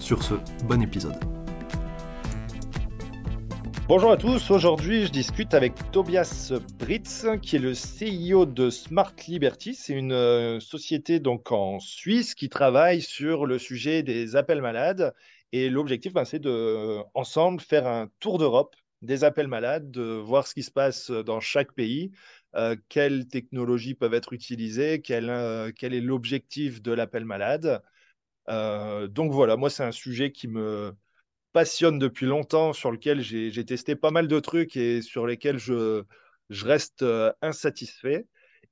[0.00, 0.34] Sur ce,
[0.64, 1.16] bon épisode.
[3.88, 9.12] Bonjour à tous, aujourd'hui je discute avec Tobias Britz qui est le CEO de Smart
[9.28, 9.74] Liberty.
[9.74, 15.14] C'est une euh, société donc en Suisse qui travaille sur le sujet des appels malades
[15.52, 20.46] et l'objectif ben, c'est de ensemble faire un tour d'Europe des appels malades, de voir
[20.46, 22.12] ce qui se passe dans chaque pays,
[22.54, 27.82] euh, quelles technologies peuvent être utilisées, quel, euh, quel est l'objectif de l'appel malade.
[28.48, 30.94] Euh, donc voilà, moi c'est un sujet qui me
[31.52, 36.04] passionne depuis longtemps, sur lequel j'ai testé pas mal de trucs et sur lesquels je,
[36.50, 37.04] reste
[37.42, 38.26] insatisfait.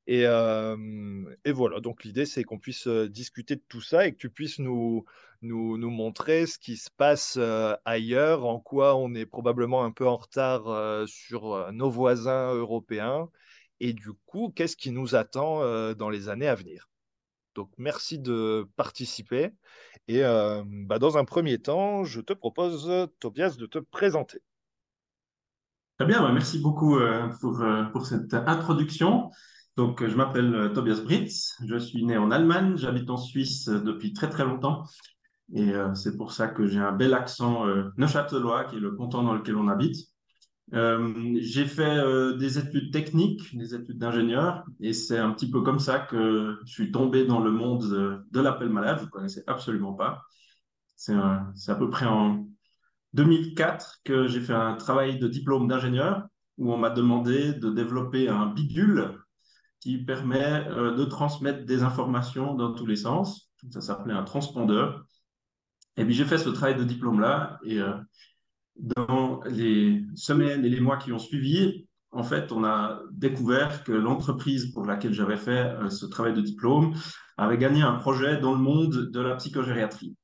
[0.06, 4.30] Et, et, voilà, donc l'idée c'est qu'on puisse discuter de tout ça et que tu
[4.30, 5.04] puisses nous
[5.42, 7.38] montrer ce qui se passe
[7.84, 13.30] ailleurs, en quoi on est probablement un peu en retard sur nos voisins européens
[13.80, 15.60] et du coup, qu'est-ce qui nous attend
[15.94, 16.88] dans les années à venir.
[17.54, 19.52] Donc merci de participer
[20.08, 24.42] et bah, dans un premier temps, je te propose, Tobias, de te présenter.
[25.98, 26.98] Très bien, merci beaucoup
[27.40, 29.30] pour, pour cette introduction.
[29.76, 34.28] Donc, je m'appelle Tobias Britz, je suis né en Allemagne, j'habite en Suisse depuis très
[34.28, 34.84] très longtemps
[35.52, 38.92] et euh, c'est pour ça que j'ai un bel accent euh, neuchâtelois, qui est le
[38.92, 39.96] canton dans lequel on habite.
[40.72, 42.02] Euh, j'ai fait
[42.38, 46.72] des études techniques, des études d'ingénieur, et c'est un petit peu comme ça que je
[46.72, 48.98] suis tombé dans le monde de l'appel malade.
[49.00, 50.22] Je ne connaissais absolument pas.
[50.96, 52.46] C'est à peu près en
[53.12, 58.28] 2004 que j'ai fait un travail de diplôme d'ingénieur où on m'a demandé de développer
[58.28, 59.18] un bidule
[59.80, 63.50] qui permet de transmettre des informations dans tous les sens.
[63.70, 65.04] Ça s'appelait un transpondeur.
[65.96, 67.94] Et puis j'ai fait ce travail de diplôme-là et euh,
[68.76, 73.92] dans les semaines et les mois qui ont suivi, en fait, on a découvert que
[73.92, 76.94] l'entreprise pour laquelle j'avais fait euh, ce travail de diplôme
[77.36, 80.16] avait gagné un projet dans le monde de la psychogériatrie.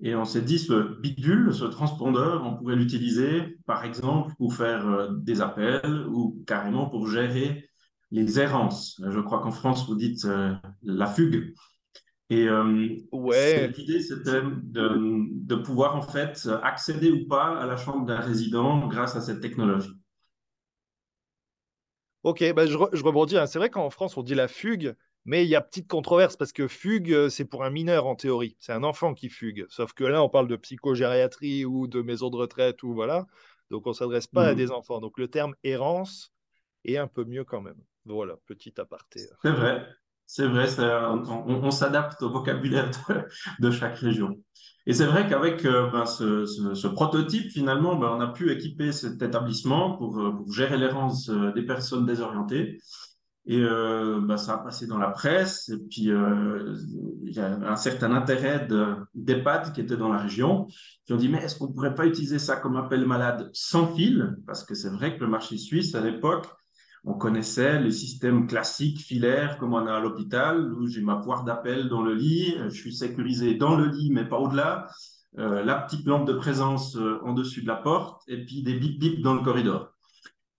[0.00, 4.86] Et on s'est dit, ce bidule, ce transpondeur, on pourrait l'utiliser, par exemple, pour faire
[4.86, 7.68] euh, des appels ou carrément pour gérer
[8.10, 9.00] les errances.
[9.02, 10.26] Je crois qu'en France, vous dites
[10.82, 11.54] la fugue.
[12.32, 13.68] Et euh, ouais.
[13.68, 18.88] l'idée, c'était de, de, pouvoir en fait accéder ou pas à la chambre d'un résident
[18.88, 19.92] grâce à cette technologie.
[22.22, 23.36] Ok, bah je, rebondis.
[23.36, 23.46] Hein.
[23.46, 24.94] C'est vrai qu'en France, on dit la fugue,
[25.26, 28.56] mais il y a petite controverse parce que fugue, c'est pour un mineur en théorie.
[28.60, 29.66] C'est un enfant qui fugue.
[29.68, 33.26] Sauf que là, on parle de psychogériatrie ou de maison de retraite ou voilà.
[33.70, 34.56] Donc, on ne s'adresse pas à mmh.
[34.56, 35.00] des enfants.
[35.00, 36.32] Donc, le terme errance
[36.86, 37.82] est un peu mieux quand même.
[38.06, 39.20] Voilà, petit aparté.
[39.42, 39.86] C'est vrai.
[40.26, 40.66] C'est vrai,
[41.28, 42.90] on, s'adapte au vocabulaire
[43.60, 44.38] de, chaque région.
[44.86, 49.22] Et c'est vrai qu'avec euh, ben, ce, prototype, finalement, ben, on a pu équiper cet
[49.22, 52.78] établissement pour, euh, gérer l'errance euh, des personnes désorientées.
[53.44, 55.68] Et ben, ça a passé dans la presse.
[55.68, 58.68] Et puis, il y a un certain intérêt
[59.14, 60.68] d'EHPAD qui étaient dans la région,
[61.04, 63.96] qui ont dit, mais est-ce qu'on ne pourrait pas utiliser ça comme appel malade sans
[63.96, 64.36] fil?
[64.46, 66.46] Parce que c'est vrai que le marché suisse, à l'époque,
[67.04, 71.44] on connaissait les systèmes classiques filaires comme on a à l'hôpital, où j'ai ma poire
[71.44, 74.88] d'appel dans le lit, je suis sécurisé dans le lit, mais pas au-delà,
[75.38, 78.74] euh, la petite lampe de présence euh, en dessus de la porte, et puis des
[78.74, 79.88] bip bip dans le corridor.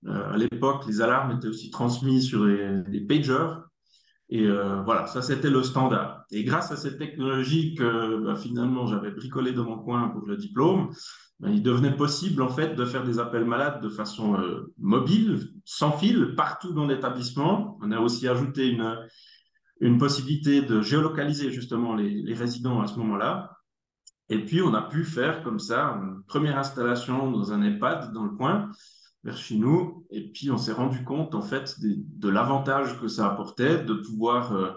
[0.08, 3.53] Euh, à l'époque, les alarmes étaient aussi transmises sur des pagers,
[4.30, 6.24] et voilà, ça c'était le standard.
[6.32, 10.38] Et grâce à cette technologie que bah, finalement j'avais bricolé dans mon coin pour le
[10.38, 10.90] diplôme,
[11.52, 15.92] il devenait possible en fait de faire des appels malades de façon euh, mobile, sans
[15.92, 17.78] fil, partout dans l'établissement.
[17.81, 23.58] On a aussi ajouté une, possibilité de géolocaliser justement les, résidents à ce moment-là.
[24.30, 28.23] Et puis on a pu faire comme ça une première installation dans un EHPAD dans
[28.23, 28.72] le coin
[29.23, 30.06] vers chez nous.
[30.12, 33.94] Et puis on s'est rendu compte en fait de, de l'avantage que ça apportait de
[33.96, 34.72] pouvoir euh,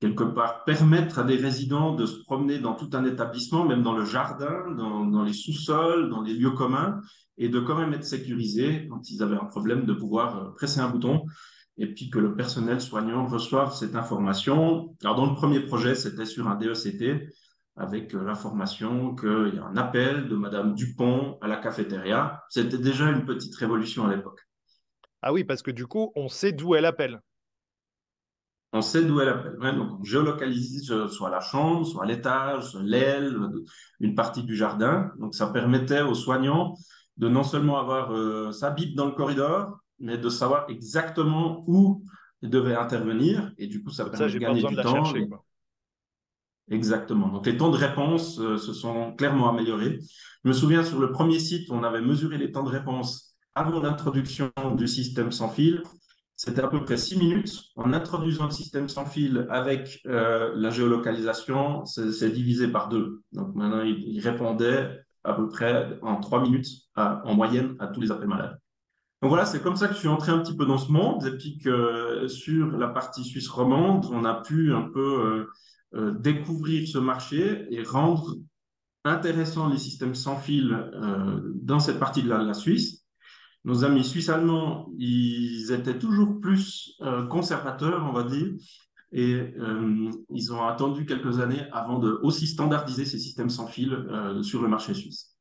[0.00, 3.96] quelque part permettre à des résidents de se promener dans tout un établissement, même dans
[3.96, 7.00] le jardin, dans, les sous-sols, dans les lieux communs,
[7.36, 10.80] et de quand même être sécurisés quand ils avaient un problème, de pouvoir euh, presser
[10.80, 11.24] un bouton
[11.78, 14.96] et puis que le personnel soignant reçoive cette information.
[15.02, 17.30] Alors dans le premier projet, c'était sur un DECT
[17.76, 22.42] avec euh, l'information qu'il y a un appel de Madame Dupont à la cafétéria.
[22.48, 24.40] C'était déjà une petite révolution à l'époque.
[25.22, 27.20] Ah oui, parce que du coup, on sait d'où elle appelle.
[28.72, 29.56] On sait d'où est l'appel.
[29.76, 33.36] donc, on géolocalise soit la chambre, soit l'étage, l'aile,
[34.00, 35.10] une partie du jardin.
[35.18, 36.74] Donc, ça permettait aux soignants
[37.16, 42.04] de non seulement avoir euh, sa bite dans le corridor, mais de savoir exactement où
[42.42, 43.52] ils devaient intervenir.
[43.58, 45.04] Et du coup, ça permet de gagner du temps.
[45.04, 45.28] Chercher,
[46.70, 47.28] Exactement.
[47.28, 49.98] Donc, les temps de réponse euh, se sont clairement améliorés.
[50.44, 53.80] Je me souviens, sur le premier site, on avait mesuré les temps de réponse avant
[53.80, 55.82] l'introduction du système sans fil.
[56.38, 57.64] C'était à peu près six minutes.
[57.74, 63.22] En introduisant le système sans fil avec euh, la géolocalisation, c'est divisé par deux.
[63.32, 64.88] Donc maintenant, il, répondait
[65.24, 68.56] à peu près en trois minutes en moyenne à tous les appels malades.
[69.20, 71.26] Donc voilà, c'est comme ça que je suis entré un petit peu dans ce monde.
[71.26, 75.46] Et puis que sur la partie suisse romande, on a pu un peu euh,
[75.96, 78.36] euh, découvrir ce marché et rendre
[79.04, 80.88] intéressant les systèmes sans fil
[81.62, 82.97] dans cette partie de la Suisse
[83.64, 88.52] nos amis suisses-allemands, ils étaient toujours plus euh, conservateurs, on va dire,
[89.12, 93.92] et euh, ils ont attendu quelques années avant de aussi standardiser ces systèmes sans fil
[93.92, 95.36] euh, sur le marché suisse.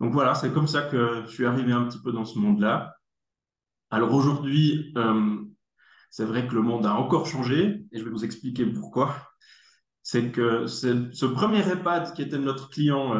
[0.00, 2.96] Donc voilà, c'est comme ça que je suis arrivé un petit peu dans ce monde-là.
[3.90, 4.92] Alors aujourd'hui,
[6.10, 9.14] c'est vrai que le monde a encore changé, et je vais vous expliquer pourquoi.
[10.02, 13.14] C'est que ce premier EHPAD qui était notre client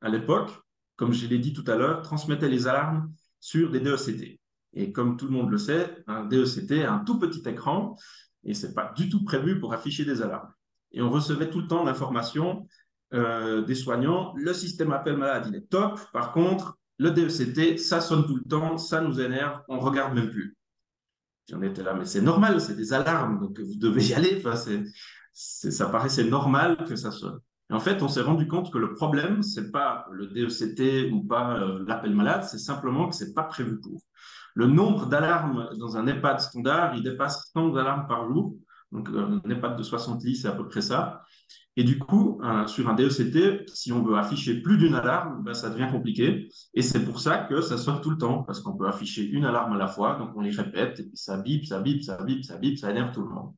[0.00, 0.52] à l'époque,
[0.96, 3.12] comme je l'ai dit tout à l'heure, transmettait les alarmes
[3.44, 4.40] sur des DECT.
[4.72, 7.94] Et comme tout le monde le sait, un DECT a un tout petit écran
[8.42, 10.50] et ce n'est pas du tout prévu pour afficher des alarmes.
[10.92, 12.66] Et on recevait tout le temps l'information
[13.12, 16.00] euh, des soignants, le système appel malade, il est top.
[16.14, 20.14] Par contre, le DECT, ça sonne tout le temps, ça nous énerve, on ne regarde
[20.14, 20.56] même plus.
[21.50, 24.42] J'en étais là, mais c'est normal, c'est des alarmes, donc vous devez y aller.
[25.34, 27.40] Ça paraissait normal que ça sonne
[27.74, 31.56] en fait, on s'est rendu compte que le problème, c'est pas le DECT ou pas
[31.58, 34.00] euh, l'appel malade, c'est simplement que c'est pas prévu pour.
[34.54, 38.56] Le nombre d'alarmes dans un EHPAD standard, il dépasse 100 alarmes par jour.
[38.92, 41.22] Donc, euh, un EHPAD de 60 lits, c'est à peu près ça.
[41.76, 45.70] Et du coup, sur un DECT, si on veut afficher plus d'une alarme, ben, ça
[45.70, 46.48] devient compliqué.
[46.72, 49.44] Et c'est pour ça que ça sonne tout le temps, parce qu'on peut afficher une
[49.44, 50.14] alarme à la fois.
[50.14, 52.92] Donc, on les répète, et puis ça bip, ça bip, ça bip, ça bip, ça
[52.92, 53.52] énerve tout le monde.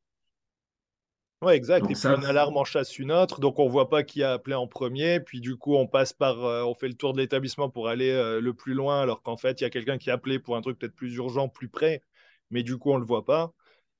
[1.43, 1.83] Oui, exact.
[1.89, 4.55] et puis une alarme en chasse une autre, donc on voit pas qui a appelé
[4.55, 5.19] en premier.
[5.19, 8.09] Puis du coup, on passe par, euh, on fait le tour de l'établissement pour aller
[8.09, 10.55] euh, le plus loin, alors qu'en fait, il y a quelqu'un qui a appelé pour
[10.55, 12.01] un truc peut-être plus urgent, plus près,
[12.49, 13.53] mais du coup, on le voit pas.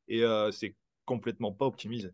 [0.07, 0.75] Et euh, c'est
[1.05, 2.09] complètement pas optimisé.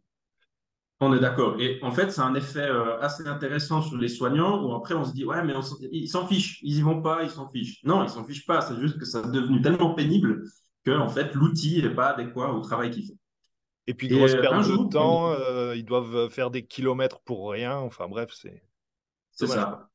[0.99, 1.55] On est d'accord.
[1.59, 2.69] Et en fait, c'est un effet
[3.01, 5.53] assez intéressant sur les soignants où après on se dit ouais, mais
[5.91, 7.81] ils s'en fichent, ils y vont pas, ils s'en fichent.
[7.83, 8.61] Non, ils s'en fichent pas.
[8.61, 10.43] C'est juste que ça est devenu tellement pénible
[10.85, 13.17] que en fait l'outil n'est pas adéquat au travail qu'ils font.
[13.87, 17.75] Et puis, grosse perte de temps, euh, ils doivent faire des kilomètres pour rien.
[17.77, 18.63] Enfin, bref, c'est.
[19.31, 19.89] C'est ça.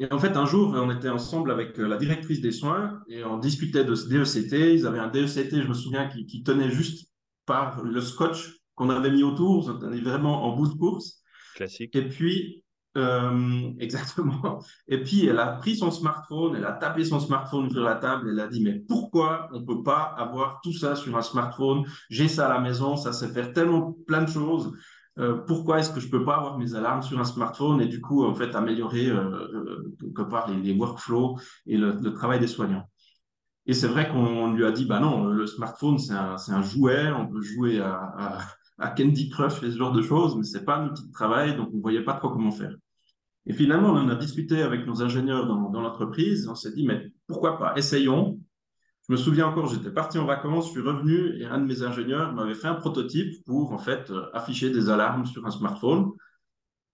[0.00, 3.22] Et en fait, un jour, on était ensemble avec euh, la directrice des soins et
[3.22, 4.74] on discutait de ce DECT.
[4.74, 7.08] Ils avaient un DECT, je me souviens, qui, qui tenait juste
[7.46, 9.64] par le scotch qu'on avait mis autour.
[9.64, 11.22] Ça tenait vraiment en bout de course.
[11.54, 11.94] Classique.
[11.94, 12.64] Et puis,
[12.96, 14.62] euh, exactement.
[14.88, 18.28] Et puis, elle a pris son smartphone, elle a tapé son smartphone sur la table,
[18.30, 21.84] elle a dit, mais pourquoi on ne peut pas avoir tout ça sur un smartphone?
[22.10, 24.72] J'ai ça à la maison, ça sait faire tellement plein de choses.
[25.18, 27.86] Euh, pourquoi est-ce que je ne peux pas avoir mes alarmes sur un smartphone et
[27.86, 32.88] du coup, en fait, améliorer euh, quelque part les, workflows et le, travail des soignants?
[33.66, 37.28] Et c'est vrai qu'on lui a dit, bah non, le smartphone, c'est un, jouet, on
[37.28, 38.40] peut jouer à
[38.78, 41.56] à Candy Crush et ce genre de choses, mais c'est pas un outil de travail,
[41.56, 42.74] donc on ne voyait pas trop comment faire.
[43.46, 47.10] Et finalement, on en a discuté avec nos ingénieurs dans, l'entreprise, on s'est dit, mais
[47.26, 48.38] pourquoi pas, essayons.
[49.08, 51.82] Je me souviens encore, j'étais parti en vacances, je suis revenu et un de mes
[51.82, 56.12] ingénieurs m'avait fait un prototype pour en fait euh, afficher des alarmes sur un smartphone.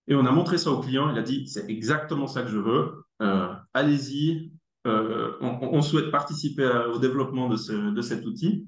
[0.07, 2.57] Et on a montré ça au client, il a dit, c'est exactement ça que je
[2.57, 4.51] veux, euh, allez-y,
[4.87, 8.65] euh, on, on, souhaite participer au développement de, ce, de cet outil.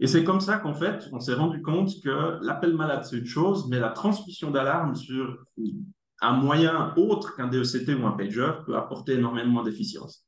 [0.00, 3.26] Et c'est comme ça qu'en fait, on s'est rendu compte que l'appel malade, c'est une
[3.26, 5.44] chose, mais la transmission d'alarme sur
[6.20, 10.24] un moyen autre qu'un DECT ou un pager peut apporter énormément d'efficience.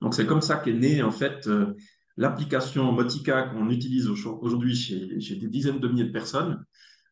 [0.00, 1.74] Donc, c'est comme ça qu'est née, en fait, euh,
[2.16, 6.64] l'application Motica qu'on utilise aujourd'hui chez, des dizaines de milliers de personnes,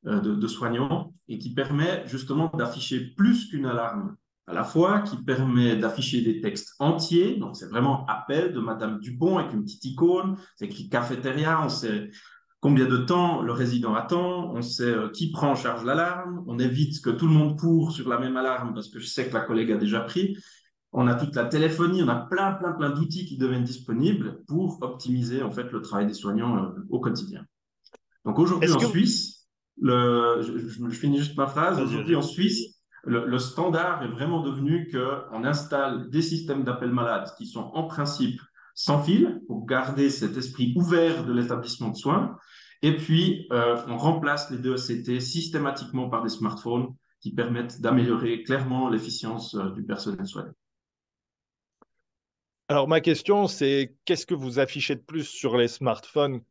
[0.06, 4.16] euh, de, soignants, et qui permet justement d'afficher plus qu'une alarme
[4.48, 7.36] à la fois, qui permet d'afficher des textes entiers.
[7.36, 10.36] Donc, c'est vraiment appel de Madame Dupont avec une petite icône.
[10.56, 11.60] C'est écrit cafétéria.
[11.62, 12.10] On sait
[12.60, 14.50] combien de temps le résident attend.
[14.54, 16.44] On sait euh, qui prend en charge l'alarme.
[16.46, 19.28] On évite que tout le monde court sur la même alarme parce que je sais
[19.28, 20.38] que la collègue a déjà pris.
[20.92, 22.02] On a toute la téléphonie.
[22.02, 26.06] On a plein, plein, plein d'outils qui deviennent disponibles pour optimiser, en fait, le travail
[26.06, 27.44] des soignants euh, au quotidien.
[28.24, 29.46] Donc, aujourd'hui, en Suisse,
[29.78, 31.78] le, je, je, finis juste ma phrase.
[31.78, 37.46] Aujourd'hui, en Suisse, le, standard est vraiment devenu qu'on installe des systèmes d'appel malade qui
[37.46, 38.40] sont en principe
[38.74, 42.36] sans fil pour garder cet esprit ouvert de l'établissement de soins.
[42.82, 48.88] Et puis, on remplace les deux ECT systématiquement par des smartphones qui permettent d'améliorer clairement
[48.88, 50.52] l'efficience du personnel soignant.
[52.68, 56.42] Alors ma question, c'est qu'est-ce que vous affichez de plus sur les smartphones?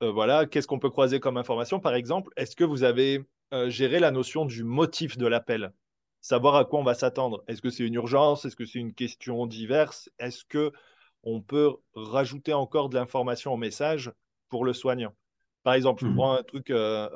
[0.00, 1.80] Voilà, qu'est-ce qu'on peut croiser comme information?
[1.80, 3.24] Par exemple, est-ce que vous avez
[3.66, 5.72] géré la notion du motif de l'appel?
[6.24, 7.44] Savoir à quoi on va s'attendre.
[7.48, 8.46] Est-ce que c'est une urgence?
[8.46, 10.08] Est-ce que c'est une question diverse?
[10.18, 10.72] Est-ce que
[11.22, 14.10] on peut rajouter encore de l'information au message
[14.48, 15.14] pour le soignant?
[15.64, 16.16] Par exemple, je mmh.
[16.16, 16.70] prends un truc.
[16.70, 17.10] Euh,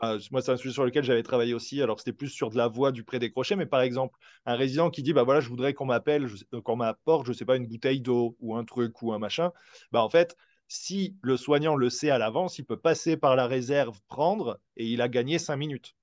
[0.00, 1.82] ah, moi, c'est un sujet sur lequel j'avais travaillé aussi.
[1.82, 5.02] Alors, c'était plus sur de la voix du pré-décroché, mais par exemple, un résident qui
[5.02, 8.00] dit bah voilà, je voudrais qu'on m'appelle, euh, qu'on m'apporte, je sais pas, une bouteille
[8.00, 9.52] d'eau ou un truc ou un machin.
[9.92, 10.34] Bah en fait,
[10.66, 14.86] si le soignant le sait à l'avance, il peut passer par la réserve, prendre, et
[14.86, 15.94] il a gagné cinq minutes.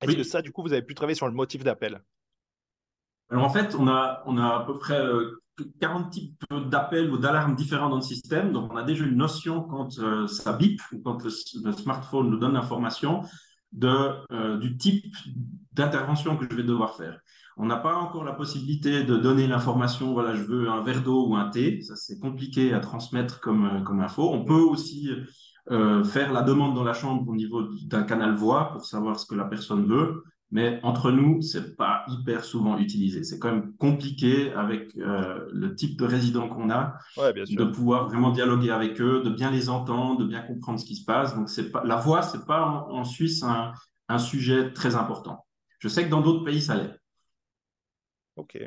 [0.00, 2.02] Est-ce que ça, du coup, vous avez pu travailler sur le motif d'appel?
[3.30, 4.98] Alors en fait, on a, on a à peu près
[5.80, 8.52] 40 euh, types d'appels ou d'alarmes différents dans le système.
[8.52, 11.30] Donc on a déjà une notion quand euh, ça bip ou quand le,
[11.72, 13.22] smartphone nous donne l'information
[13.72, 15.14] de, euh, du type
[15.72, 17.20] d'intervention que je vais devoir faire.
[17.58, 21.26] On n'a pas encore la possibilité de donner l'information, voilà, je veux un verre d'eau
[21.28, 21.82] ou un thé.
[21.82, 24.30] Ça, c'est compliqué à transmettre comme, comme info.
[24.32, 25.10] On peut aussi
[25.70, 29.26] euh, faire la demande dans la chambre au niveau d'un canal voix pour savoir ce
[29.26, 30.24] que la personne veut.
[30.50, 33.22] Mais entre nous, c'est pas hyper souvent utilisé.
[33.22, 38.30] C'est quand même compliqué avec euh, le type de résident qu'on a, de pouvoir vraiment
[38.30, 41.36] dialoguer avec eux, de bien les entendre, de bien comprendre ce qui se passe.
[41.36, 43.72] Donc c'est pas la voix, c'est pas en, Suisse un,
[44.08, 45.44] un, sujet très important.
[45.80, 46.98] Je sais que dans d'autres pays, ça l'est.
[48.36, 48.58] Ok.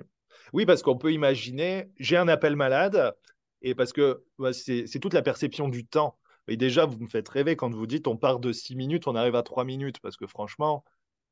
[0.53, 3.15] Oui, parce qu'on peut imaginer, j'ai un appel malade,
[3.61, 6.17] et parce que c'est toute la perception du temps.
[6.47, 9.15] Et déjà, vous me faites rêver quand vous dites on part de 6 minutes, on
[9.15, 10.83] arrive à 3 minutes, parce que franchement,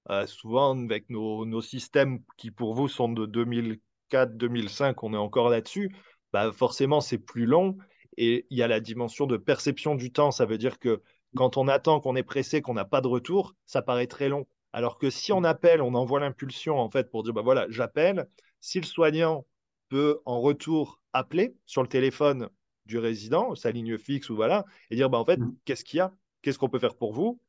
[0.10, 5.96] euh, souvent avec nos, systèmes qui pour vous sont de 2004-2005, on est encore là-dessus,
[6.34, 7.78] bah forcément c'est plus long
[8.18, 10.32] et il y a la dimension de perception du temps.
[10.32, 11.02] Ça veut dire que
[11.36, 14.48] quand on attend, qu'on est pressé, qu'on n'a pas de retour, ça paraît très long.
[14.74, 18.28] Alors que si on appelle, on envoie l'impulsion en fait pour dire bah voilà, j'appelle.
[18.62, 19.46] Si le soignant
[19.90, 22.50] peut en retour appeler sur le téléphone
[22.90, 25.56] du résident, sa ligne fixe ou voilà, et dire bah, en fait, mm.
[25.64, 26.12] qu'est-ce qu'il y a?
[26.42, 27.40] Qu'est-ce qu'on peut faire pour vous?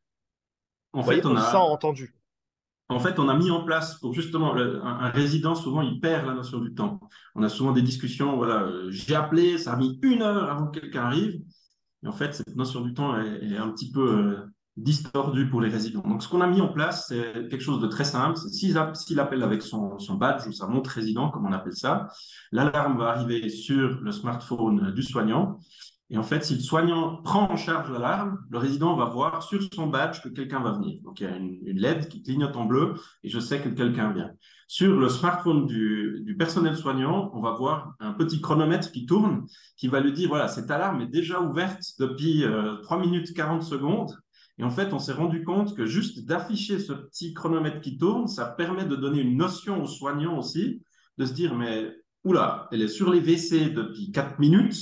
[0.93, 2.15] En fait, on, a entendu.
[2.89, 6.35] En fait, on a mis en place pour justement un, résident, souvent, il perd la
[6.35, 7.01] notion du temps.
[7.37, 10.67] On a souvent des discussions, voilà, euh, j'ai appelé, ça a mis une heure avant
[10.67, 11.41] que quelqu'un arrive.
[12.03, 14.47] Et en fait, cette notion du temps est, un petit peu euh,
[14.77, 16.03] distordu pour les résidents.
[16.03, 18.39] Donc, ce qu'on a mis en place, c'est quelque chose de très simple.
[18.39, 22.09] S'il appelle avec son, badge ou sa montre résident, comme on appelle ça,
[22.53, 25.59] l'alarme va arriver sur le smartphone du soignant.
[26.13, 29.61] Et en fait, si le soignant prend en charge l'alarme, le résident va voir sur
[29.73, 31.01] son badge que quelqu'un va venir.
[31.05, 34.13] Donc, il y a une, LED qui clignote en bleu et je sais que quelqu'un
[34.13, 34.33] vient.
[34.67, 39.47] Sur le smartphone du, personnel soignant, on va voir un petit chronomètre qui tourne,
[39.77, 42.45] qui va lui dire, voilà, cette alarme est déjà ouverte depuis
[42.83, 44.13] 3 euh, minutes 40 secondes.
[44.61, 48.29] Et en fait, on s'est rendu compte que juste d'afficher ce petit chronomètre qui tourne,
[48.29, 50.83] ça permet de donner une notion aux soignants aussi,
[51.17, 51.91] de se dire, mais
[52.25, 54.77] oula, elle est sur les WC depuis 4 minutes,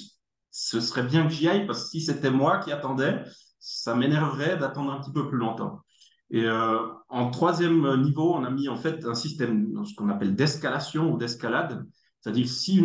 [0.51, 3.23] ce serait bien que j'y aille parce que si c'était moi qui attendais,
[3.61, 5.85] ça m'énerverait d'attendre un petit peu plus longtemps.
[6.31, 10.35] Et euh, en troisième niveau, on a mis en fait un système, ce qu'on appelle
[10.35, 11.87] d'escalation ou d'escalade.
[12.21, 12.85] C'est-à-dire si,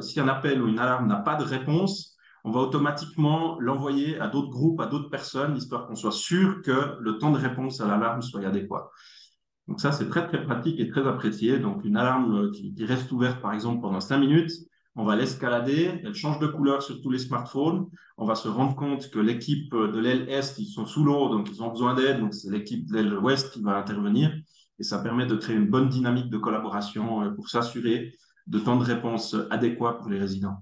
[0.00, 2.11] si un appel ou une alarme n'a pas de réponse,
[2.44, 6.96] on va automatiquement l'envoyer à d'autres groupes, à d'autres personnes, histoire qu'on soit sûr que
[7.00, 8.90] le temps de réponse à l'alarme soit adéquat.
[9.68, 11.58] Donc ça, c'est très, très pratique et très apprécié.
[11.58, 14.50] Donc une alarme qui, reste ouverte, par exemple, pendant cinq minutes,
[14.94, 17.86] on va l'escalader, elle change de couleur sur tous les smartphones.
[18.18, 21.48] On va se rendre compte que l'équipe de l'aile Est, ils sont sous l'eau, donc
[21.50, 22.20] ils ont besoin d'aide.
[22.20, 24.34] Donc c'est l'équipe de l'aile Ouest qui va intervenir.
[24.78, 28.12] Et ça permet de créer une bonne dynamique de collaboration euh, pour s'assurer
[28.48, 30.56] de temps de réponse adéquat pour les résidents.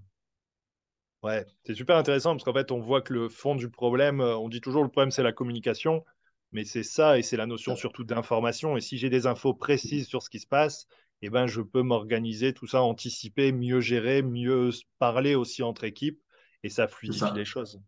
[1.22, 4.36] Ouais, c'est super intéressant parce qu'en fait, on voit que le fond du problème, euh,
[4.36, 6.04] on dit toujours le problème, c'est la communication,
[6.52, 8.76] mais c'est ça et c'est la notion surtout d'information.
[8.76, 10.86] Et si j'ai des infos précises sur ce qui se passe,
[11.22, 16.20] eh ben, je peux m'organiser, tout ça, anticiper, mieux gérer, mieux parler aussi entre équipes
[16.62, 17.80] et ça fluidifie les choses.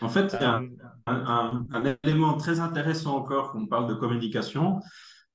[0.00, 0.62] En fait, il y a
[1.06, 4.80] un, un, élément très intéressant encore quand on parle de communication,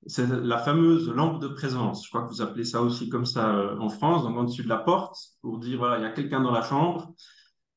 [0.08, 2.06] c'est la fameuse lampe de présence.
[2.06, 4.63] Je crois que vous appelez ça aussi comme ça euh, en France, donc en dessus
[4.63, 7.13] de la porte, pour dire voilà, il y a quelqu'un dans la chambre.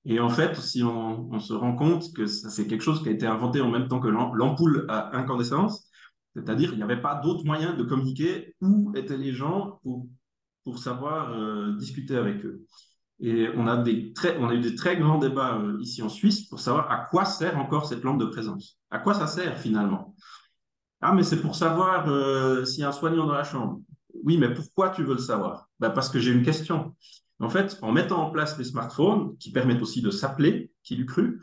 [0.04, 3.26] Et en fait, si on, se rend compte que c'est quelque chose qui a été
[3.26, 5.88] inventé en même temps que l'ampoule à incandescence,
[6.34, 10.08] c'est-à-dire qu'il n'y avait pas d'autre moyen de communiquer où étaient les gens pour,
[10.64, 12.64] pour savoir euh, discuter avec eux.
[13.20, 16.08] Et on a, des très, on a eu des très grands débats euh, ici en
[16.08, 18.80] Suisse pour savoir à quoi sert encore cette lampe de présence.
[18.90, 20.16] À quoi ça sert finalement?
[21.02, 23.80] Ah, mais c'est pour savoir euh, s'il y a un soignant dans la chambre.
[24.22, 25.68] Oui, mais pourquoi tu veux le savoir?
[25.80, 26.94] Ben, Parce que j'ai une question.
[27.40, 31.06] En fait, en mettant en place les smartphones, qui permettent aussi de s'appeler, qui l'eût
[31.06, 31.40] cru,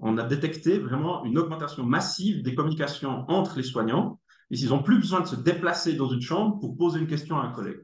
[0.00, 4.18] on a détecté vraiment une augmentation massive des communications entre les soignants.
[4.50, 7.38] Et ils n'ont plus besoin de se déplacer dans une chambre pour poser une question
[7.38, 7.82] à un collègue.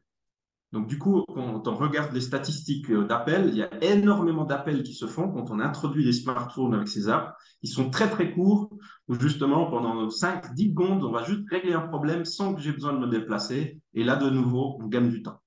[0.73, 4.83] Donc, du coup, quand on regarde les statistiques euh, d'appels, il y a énormément d'appels
[4.83, 7.33] qui se font quand on introduit les smartphones avec ces apps.
[7.63, 8.69] Ils sont très, très courts,
[9.09, 12.73] où justement, pendant 5, 10 secondes, on va juste régler un problème sans que j'ai
[12.73, 13.81] besoin de me déplacer.
[13.95, 15.41] Et là, de nouveau, on gagne du temps.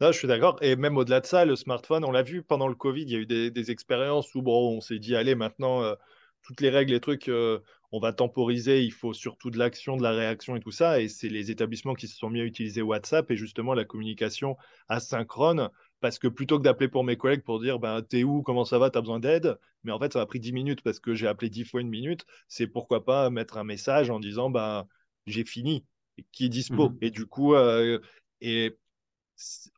[0.00, 0.58] Là, je suis d'accord.
[0.60, 3.16] Et même au-delà de ça, le smartphone, on l'a vu pendant le Covid, il y
[3.16, 5.94] a eu des, expériences où bon, on s'est dit, allez, maintenant, euh,
[6.42, 7.60] toutes les règles, les trucs, euh,
[7.96, 11.00] on va temporiser, il faut surtout de l'action, de la réaction et tout ça.
[11.00, 14.58] Et c'est les établissements qui se sont mis à utiliser WhatsApp et justement la communication
[14.88, 15.70] asynchrone.
[16.00, 18.78] Parce que plutôt que d'appeler pour mes collègues pour dire ben, T'es où Comment ça
[18.78, 21.26] va T'as besoin d'aide Mais en fait, ça m'a pris 10 minutes parce que j'ai
[21.26, 22.26] appelé 10 fois une minute.
[22.48, 24.86] C'est pourquoi pas mettre un message en disant ben,
[25.26, 25.86] J'ai fini,
[26.32, 26.90] qui est dispo.
[26.90, 26.98] Mmh.
[27.00, 27.98] Et du coup, euh,
[28.42, 28.76] et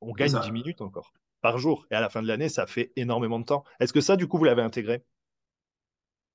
[0.00, 1.86] on gagne 10 minutes encore par jour.
[1.92, 3.62] Et à la fin de l'année, ça fait énormément de temps.
[3.78, 5.04] Est-ce que ça, du coup, vous l'avez intégré?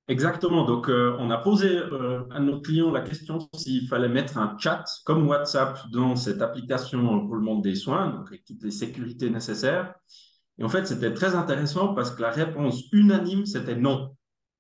[0.10, 0.66] Exactement.
[0.66, 4.58] Donc, euh, on a posé euh, à nos clients la question s'il fallait mettre un
[4.60, 8.72] chat comme WhatsApp dans cette application pour le monde des soins, donc avec toutes les
[8.72, 9.94] sécurités nécessaires.
[10.58, 14.16] Et en fait, c'était très intéressant parce que la réponse unanime, c'était non.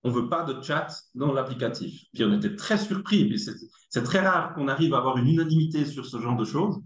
[0.05, 2.03] On ne veut pas de chat dans l'applicatif.
[2.13, 3.33] Puis on était très surpris.
[3.89, 6.81] C'est très rare qu'on arrive à avoir une unanimité sur ce genre de choses.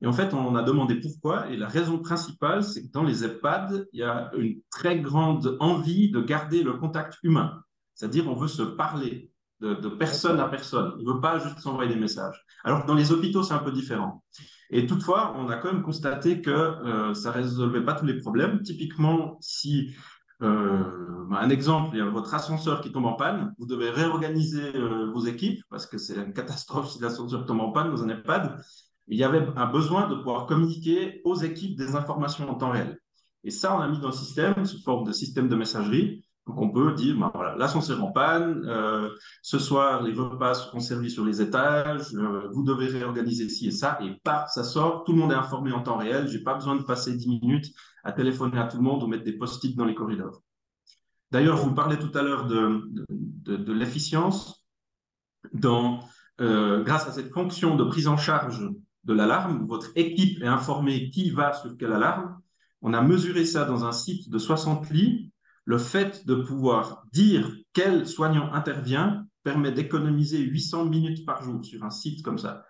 [0.00, 1.48] Et en fait, on a demandé pourquoi.
[1.50, 5.56] Et la raison principale, c'est que dans les EHPAD, il y a une très grande
[5.58, 7.62] envie de garder le contact humain.
[7.98, 10.94] C'est-à-dire, on veut se parler de, personne à personne.
[10.98, 12.46] On ne veut pas juste s'envoyer des messages.
[12.62, 14.22] Alors que dans les hôpitaux, c'est un peu différent.
[14.70, 18.18] Et toutefois, on a quand même constaté que euh, ça ne résolvait pas tous les
[18.18, 18.62] problèmes.
[18.62, 19.94] Typiquement, si
[20.42, 20.84] euh,
[21.32, 25.10] un exemple, il y a votre ascenseur qui tombe en panne, vous devez réorganiser euh,
[25.12, 28.62] vos équipes parce que c'est une catastrophe si l'ascenseur tombe en panne dans un EHPAD
[29.08, 32.98] il y avait un besoin de pouvoir communiquer aux équipes des informations en temps réel.
[33.44, 36.24] Et ça, on a mis dans le système sous forme de système de messagerie.
[36.48, 39.10] Donc, on peut dire, ben voilà, l'ascenseur en panne, euh,
[39.42, 43.70] ce soir, les repas seront servis sur les étages, euh, vous devez réorganiser ci et
[43.70, 46.54] ça, et paf, ça sort, tout le monde est informé en temps réel, j'ai pas
[46.54, 47.66] besoin de passer 10 minutes
[48.02, 50.42] à téléphoner à tout le monde ou mettre des post-it dans les corridors.
[51.30, 54.64] D'ailleurs, je vous parlais tout à l'heure de, de, l'efficience.
[56.40, 58.66] Euh, grâce à cette fonction de prise en charge
[59.04, 62.40] de l'alarme, votre équipe est informée qui va sur quelle alarme.
[62.80, 65.27] On a mesuré ça dans un site de 60 lits.
[65.68, 71.84] Le fait de pouvoir dire quel soignant intervient permet d'économiser 800 minutes par jour sur
[71.84, 72.64] un site comme ça.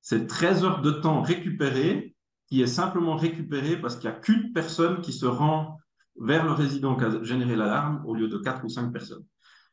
[0.00, 2.16] C'est 13 heures de temps récupéré
[2.48, 5.78] qui est simplement récupéré parce qu'il n'y a qu'une personne qui se rend
[6.20, 9.24] vers le résident qui a généré l'alarme au lieu de quatre ou cinq personnes.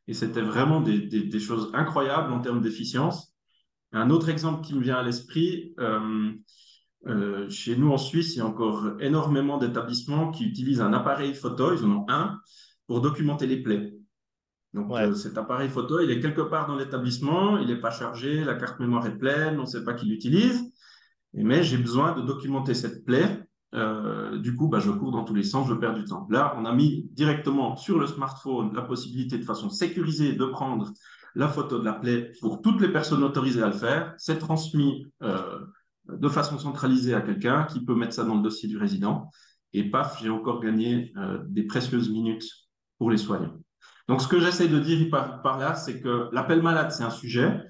[0.07, 3.33] Et c'était vraiment des choses incroyables en termes d'efficience.
[3.91, 6.31] Un autre exemple qui me vient à l'esprit, euh,
[7.07, 11.33] euh, chez nous en Suisse, il y a encore énormément d'établissements qui utilisent un appareil
[11.33, 12.39] photo, ils en ont un,
[12.87, 13.93] pour documenter les plaies.
[14.73, 18.43] Donc euh, cet appareil photo, il est quelque part dans l'établissement, il n'est pas chargé,
[18.43, 20.61] la carte mémoire est pleine, on ne sait pas qui l'utilise,
[21.33, 23.43] mais j'ai besoin de documenter cette plaie.
[24.41, 26.27] du coup, bah, je cours dans tous les sens, je perds du temps.
[26.29, 30.91] Là, on a mis directement sur le smartphone la possibilité de façon sécurisée de prendre
[31.35, 34.13] la photo de la plaie pour toutes les personnes autorisées à le faire.
[34.17, 35.59] C'est transmis euh,
[36.17, 39.29] de façon centralisée à quelqu'un qui peut mettre ça dans le dossier du résident.
[39.73, 42.47] Et paf, j'ai encore gagné euh, des précieuses minutes
[42.97, 43.53] pour les soignants.
[44.07, 47.61] Donc, ce que j'essaie de dire par, là, c'est que l'appel malade, c'est un sujet.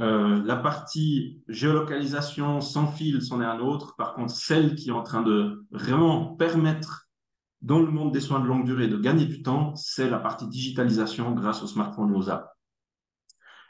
[0.00, 3.96] Euh, la partie géolocalisation sans fil, c'en est un autre.
[3.96, 7.08] Par contre, celle qui est en train de vraiment permettre
[7.60, 10.48] dans le monde des soins de longue durée de gagner du temps, c'est la partie
[10.48, 12.48] digitalisation grâce au smartphone et aux apps.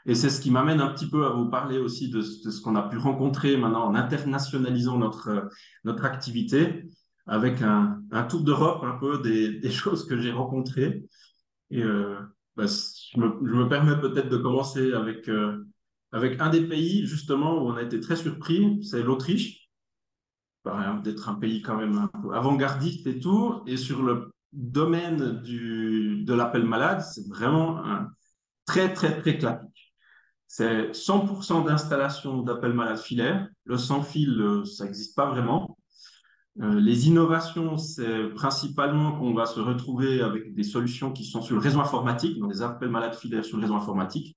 [0.05, 2.75] Et c'est ce qui m'amène un petit peu à vous parler aussi de, ce qu'on
[2.75, 5.49] a pu rencontrer maintenant en internationalisant notre,
[5.83, 6.85] notre activité
[7.27, 9.21] avec un, tour d'Europe un peu
[9.61, 11.05] des, choses que j'ai rencontrées.
[11.69, 12.17] Et euh,
[12.55, 15.65] bah, je, me, permets peut-être de commencer avec, euh,
[16.11, 19.59] avec un des pays justement où on a été très surpris, c'est l'Autriche.
[21.03, 23.63] D'être un pays quand même un peu avant-gardiste et tout.
[23.65, 27.81] Et sur le domaine du, de l'appel malade, c'est vraiment
[28.65, 29.70] très, très, très classique.
[30.53, 33.47] C'est 100% d'installation d'appel malade filaire.
[33.63, 35.77] Le sans fil, euh, ça n'existe pas vraiment.
[36.61, 41.55] Euh, les innovations, c'est principalement qu'on va se retrouver avec des solutions qui sont sur
[41.55, 44.35] le réseau informatique, dans des appels malades filaires sur le réseau informatique.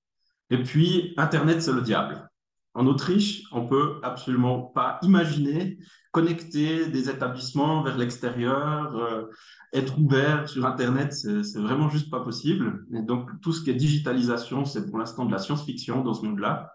[0.51, 2.29] Et puis, Internet, c'est le diable.
[2.75, 5.77] En Autriche, on peut absolument pas imaginer
[6.15, 9.25] connecter des établissements vers l'extérieur, euh,
[9.73, 12.85] être ouvert sur Internet, c'est vraiment juste pas possible.
[12.93, 16.25] Et donc, tout ce qui est digitalisation, c'est pour l'instant de la science-fiction dans ce
[16.25, 16.71] monde-là.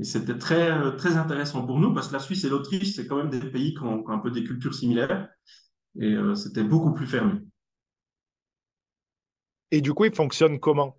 [0.00, 3.18] Et c'était très, très intéressant pour nous parce que la Suisse et l'Autriche, c'est quand
[3.18, 5.28] même des pays qui ont, un peu des cultures similaires
[6.00, 7.40] et euh, c'était beaucoup plus fermé.
[9.70, 10.98] Et du coup, il fonctionne comment?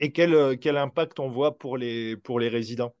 [0.00, 2.96] Et quel, quel impact on voit pour les, pour les résidents?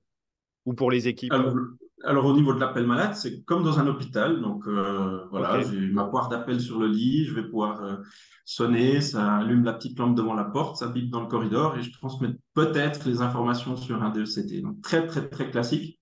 [0.64, 1.32] Ou pour les équipes?
[1.32, 1.54] Alors,
[2.02, 4.40] alors, au niveau de l'appel malade, c'est comme dans un hôpital.
[4.40, 7.96] Donc, euh, voilà, j'ai ma poire d'appel sur le lit, je vais pouvoir euh,
[8.44, 11.82] sonner, ça allume la petite lampe devant la porte, ça bip dans le corridor et
[11.82, 14.60] je transmets peut-être les informations sur un DECT.
[14.60, 15.98] Donc, très, très, très classique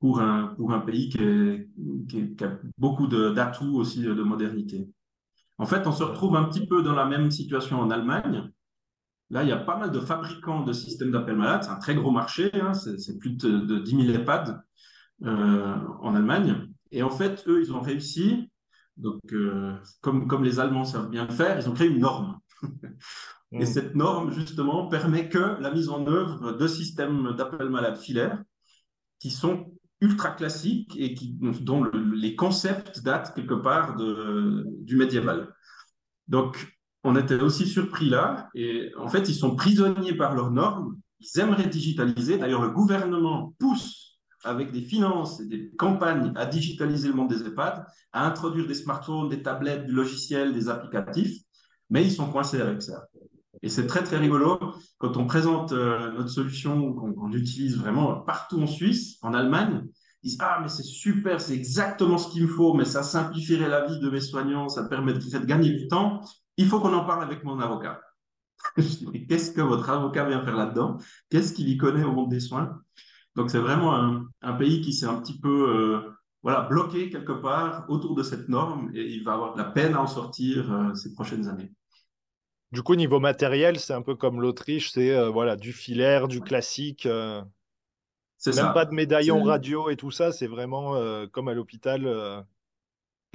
[0.00, 1.68] pour un, pour un pays qui, est-
[2.08, 4.88] qui est- qui a beaucoup d'atouts aussi de modernité.
[5.58, 8.50] En fait, on se retrouve un petit peu dans la même situation en Allemagne.
[9.30, 11.62] Là, il y a pas mal de fabricants de systèmes d'appel malade.
[11.64, 14.60] C'est un très gros marché, hein, c'est plus de, de 10 000 EHPAD
[15.24, 16.68] en Allemagne.
[16.92, 18.50] Et en fait, eux, ils ont réussi,
[18.96, 22.38] donc, euh, comme, comme les Allemands savent bien le faire, ils ont créé une norme.
[23.58, 23.66] Et Hmm.
[23.66, 28.42] cette norme, justement, permet que la mise en œuvre de systèmes d'appel malade filaires
[29.18, 34.96] qui sont ultra classiques et qui, dont le- les concepts datent quelque part de, du
[34.96, 35.54] médiéval.
[36.28, 38.48] Donc, on était aussi surpris là.
[38.54, 40.96] Et en fait, ils sont prisonniers par leurs normes.
[41.20, 42.38] Ils aimeraient digitaliser.
[42.38, 44.09] D'ailleurs, le gouvernement pousse
[44.44, 48.74] avec des finances et des campagnes à digitaliser le monde des EHPAD, à introduire des
[48.74, 51.42] smartphones, des tablettes, du logiciel, des applicatifs.
[51.90, 53.04] Mais ils sont coincés avec ça.
[53.62, 54.58] Et c'est très, très rigolo
[54.98, 59.86] quand on présente euh, notre solution qu'on qu'on utilise vraiment partout en Suisse, en Allemagne.
[60.22, 63.68] Ils disent Ah, mais c'est super, c'est exactement ce qu'il me faut, mais ça simplifierait
[63.68, 66.22] la vie de mes soignants, ça permettrait de gagner du temps.
[66.56, 68.00] Il faut qu'on en parle avec mon avocat.
[69.28, 70.98] Qu'est-ce que votre avocat vient faire là-dedans?
[71.28, 72.80] Qu'est-ce qu'il y connaît au monde des soins?
[73.36, 76.10] Donc, c'est vraiment un, un pays qui s'est un petit peu euh,
[76.42, 79.94] voilà, bloqué quelque part autour de cette norme et il va avoir de la peine
[79.94, 81.72] à en sortir euh, ces prochaines années.
[82.72, 86.40] Du coup, niveau matériel, c'est un peu comme l'Autriche, c'est euh, voilà, du filaire, du
[86.40, 87.08] classique,
[88.38, 88.94] C'est même pas de ça.
[88.94, 90.94] Médaillon radio et tout ça, c'est vraiment
[91.32, 92.06] comme à l'hôpital,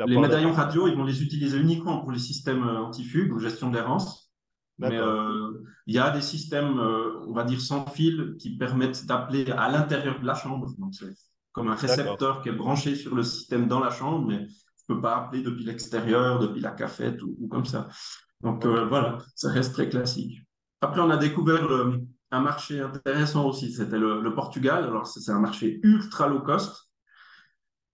[0.06, 4.25] Les médaillons radio, ils vont les utiliser uniquement pour les systèmes antifugues ou gestion d'errance.
[4.78, 5.52] Mais euh,
[5.88, 9.70] il y a des systèmes, euh, on va dire, sans fil qui permettent d'appeler à
[9.70, 10.68] l'intérieur de la chambre.
[10.78, 11.14] Donc, c'est
[11.54, 14.96] comme un récepteur qui est branché sur le système dans la chambre, mais je ne
[14.96, 17.88] peux pas appeler depuis l'extérieur, depuis la cafette ou, ou comme ça.
[18.42, 20.40] Donc, euh, voilà, ça reste très classique.
[20.82, 24.84] Après, on a découvert le- un marché intéressant aussi, c'était le, le Portugal.
[24.84, 26.90] Alors, c'est c'est un marché ultra low cost.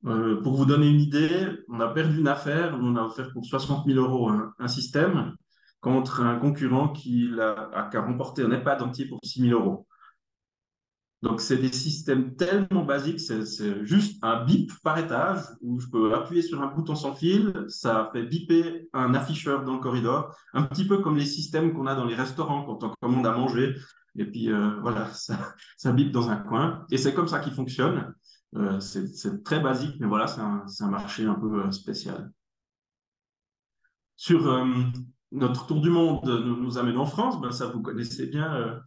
[0.05, 3.45] Euh, pour vous donner une idée, on a perdu une affaire, on a offert pour
[3.45, 5.35] 60 000 euros un, un système
[5.81, 9.87] contre un concurrent qui a, remporté un EHPAD entier pour 6 000 euros.
[11.21, 16.15] Donc, c'est des systèmes tellement basiques, c'est juste un bip par étage où je peux
[16.15, 20.63] appuyer sur un bouton sans fil, ça fait biper un afficheur dans le corridor, un
[20.63, 23.75] petit peu comme les systèmes qu'on a dans les restaurants quand on commande à manger.
[24.17, 25.37] Et puis, euh, voilà, ça,
[25.77, 26.85] ça bip dans un coin.
[26.89, 28.15] Et c'est comme ça qu'il fonctionne.
[28.55, 32.31] Euh, c'est très basique, mais voilà, c'est un, marché un peu euh, spécial.
[34.15, 34.47] Sur
[35.31, 38.79] notre tour du monde nous, amène en France, ben, ça vous connaissez bien euh,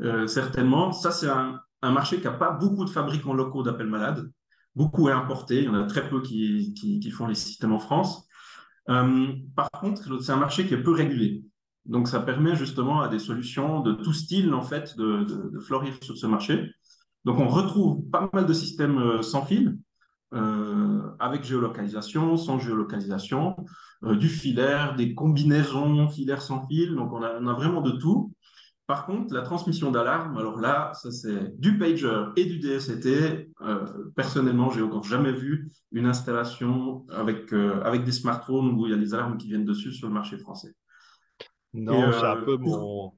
[0.00, 0.92] euh, certainement.
[0.92, 4.28] Ça, c'est un, marché qui n'a pas beaucoup de fabricants locaux d'appel malade.
[4.74, 7.78] Beaucoup est importé, il y en a très peu qui, qui, font les systèmes en
[7.78, 8.26] France.
[8.88, 11.44] Euh, par contre, c'est un marché qui est peu régulé.
[11.84, 16.16] Donc, ça permet justement à des solutions de tout style, en fait, de, florir sur
[16.16, 16.72] ce marché.
[17.24, 19.78] Donc, on retrouve pas mal de systèmes sans fil,
[20.34, 23.56] euh, avec géolocalisation, sans géolocalisation,
[24.04, 26.94] euh, du filaire, des combinaisons filaire sans fil.
[26.94, 28.32] Donc, on a, on a vraiment de tout.
[28.86, 33.50] Par contre, la transmission d'alarme, alors là, ça c'est du pager et du DSCT.
[33.62, 33.84] Euh,
[34.14, 38.94] personnellement, j'ai encore jamais vu une installation avec, euh, avec des smartphones où il y
[38.94, 40.72] a des alarmes qui viennent dessus sur le marché français.
[41.74, 43.12] Non, c'est un peu mon,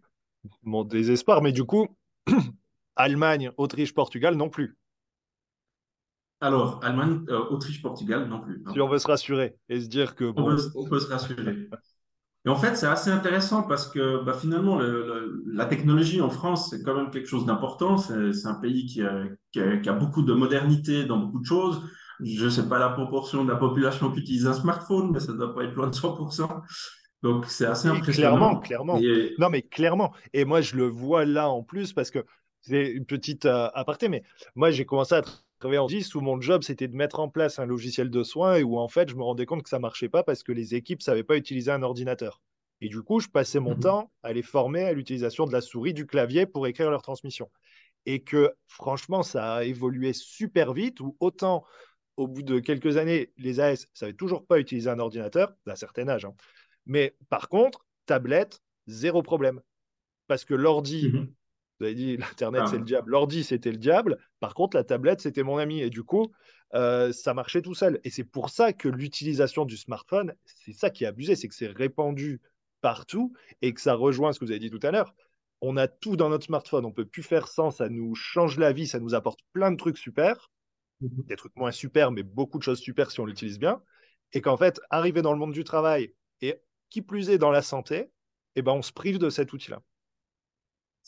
[0.63, 1.43] mon désespoir.
[1.43, 1.87] Mais du coup,
[2.97, 4.79] Allemagne, Autriche, Portugal non plus,
[6.41, 8.63] alors, Allemagne, euh, Autriche, Portugal, non plus.
[8.73, 8.85] si non.
[8.85, 11.69] on veut se rassurer et se dire que, On peut, on peut se rassurer.
[12.47, 16.31] Et en fait, c'est assez intéressant parce que bah, finalement, le- le- la technologie en
[16.31, 17.99] France, c'est quand même quelque chose d'important.
[17.99, 21.47] C'est un pays qui a, qui a- qui a beaucoup de modernité dans beaucoup de
[21.47, 21.83] choses.
[22.21, 25.33] Je ne sais pas la proportion de la population qui utilise un smartphone, mais ça
[25.33, 26.63] ne doit pas être loin de 100%.
[27.23, 28.61] Donc, c'est assez et clairement, impressionnant.
[28.61, 29.03] clairement.
[29.03, 30.13] Et Non, mais clairement.
[30.33, 32.25] Et moi, je le vois là en plus parce que
[32.61, 34.23] c'est une petite euh, aparté, mais
[34.55, 35.23] moi, j'ai commencé à
[35.59, 38.57] travailler en 10 où mon job, c'était de mettre en place un logiciel de soins
[38.57, 40.75] et où en fait, je me rendais compte que ça marchait pas parce que les
[40.75, 42.41] équipes savaient pas utiliser un ordinateur.
[42.81, 43.81] Et du coup, je passais mon Mhm.
[43.81, 47.51] temps à les former à l'utilisation de la souris, du clavier pour écrire leur transmission.
[48.07, 51.65] Et que franchement, ça a évolué super vite, où autant
[52.17, 55.77] au bout de quelques années, les AS ne savaient toujours pas utiliser un ordinateur, d'un
[55.77, 56.25] certain âge.
[56.25, 56.35] hein.
[56.87, 59.61] Mais par contre, tablette, zéro problème.
[60.29, 61.35] Parce que l'ordi, Mhm.
[61.79, 62.85] Vous avez dit l'Internet, c'est le Ah.
[62.85, 63.11] diable.
[63.11, 64.19] L'ordi, c'était le diable.
[64.41, 65.81] Par contre, la tablette, c'était mon ami.
[65.81, 66.33] Et du coup,
[66.75, 68.01] euh, ça marchait tout seul.
[68.05, 71.55] Et c'est pour ça que l'utilisation du smartphone, c'est ça qui est abusé, c'est que
[71.55, 72.41] c'est répandu
[72.81, 75.15] partout et que ça rejoint ce que vous avez dit tout à l'heure.
[75.61, 78.73] On a tout dans notre smartphone, on peut plus faire sans, ça nous change la
[78.73, 80.53] vie, ça nous apporte plein de trucs super,
[81.01, 81.25] mhm.
[81.27, 83.83] des trucs moins super, mais beaucoup de choses super si on l'utilise bien.
[84.33, 86.61] Et qu'en fait, arriver dans le monde du travail et
[86.91, 88.11] qui plus est dans la santé,
[88.55, 89.83] eh ben, on se prive de cet outil-là.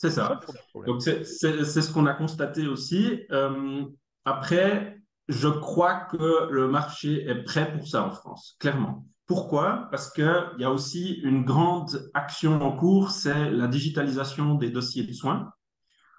[0.01, 0.39] C'est ça.
[0.87, 3.19] Donc, c'est ce qu'on a constaté aussi.
[3.29, 3.85] Euh,
[4.25, 9.05] après, je crois que le marché est prêt pour ça en France, clairement.
[9.27, 9.89] Pourquoi?
[9.91, 15.03] Parce qu'il y a aussi une grande action en cours, c'est la digitalisation des dossiers
[15.03, 15.51] de soins.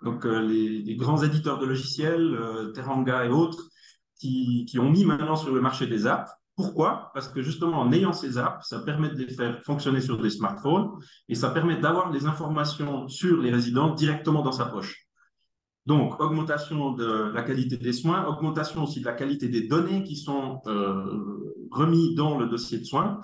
[0.04, 3.68] Donc, euh, les, grands éditeurs de logiciels, euh, Teranga et autres,
[4.14, 6.30] qui, qui, ont mis maintenant sur le marché des apps.
[6.54, 7.10] Pourquoi?
[7.14, 10.30] Parce que justement, en ayant ces apps, ça permet de les faire fonctionner sur des
[10.30, 10.90] smartphones
[11.28, 15.06] et ça permet d'avoir les informations sur les résidents directement dans sa poche.
[15.86, 20.16] Donc, augmentation de la qualité des soins, augmentation aussi de la qualité des données qui
[20.16, 23.20] sont euh, remises dans le dossier de soins.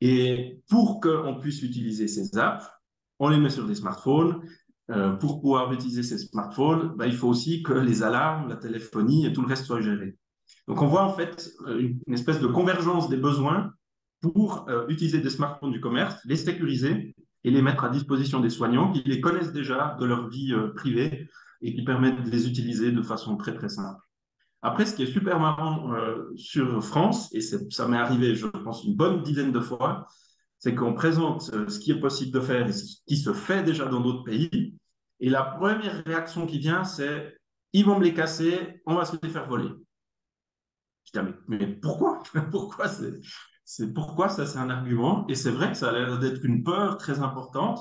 [0.00, 2.68] Et pour qu'on puisse utiliser ces apps,
[3.20, 4.42] on les met sur des smartphones.
[4.90, 9.26] Euh, pour pouvoir utiliser ces smartphones, bah, il faut aussi que les alarmes, la téléphonie
[9.26, 10.16] et tout le reste soient gérés.
[10.68, 13.72] Donc, on voit en fait une, espèce de convergence des besoins
[14.20, 18.50] pour euh, utiliser des smartphones du commerce, les sécuriser et les mettre à disposition des
[18.50, 21.28] soignants qui les connaissent déjà de leur vie privée
[21.60, 24.00] et qui permettent de les utiliser de façon très très simple.
[24.62, 28.84] Après, ce qui est super marrant euh, sur France, et ça m'est arrivé, je pense,
[28.84, 30.06] une bonne dizaine de fois,
[30.60, 33.64] c'est qu'on présente euh, ce qui est possible de faire et ce qui se fait
[33.64, 34.76] déjà dans d'autres pays.
[35.18, 37.36] Et la première réaction qui vient, c'est
[37.72, 39.70] ils vont me les casser, on va se les faire voler.
[41.48, 42.22] Mais, pourquoi?
[42.50, 42.86] Pourquoi
[43.64, 45.24] c'est pourquoi ça, c'est un argument?
[45.28, 47.80] Et c'est vrai que ça a l'air d'être une peur très importante.